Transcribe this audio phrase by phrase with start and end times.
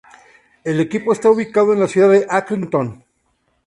[0.63, 3.03] El equipo está ubicado en la ciudad de Accrington.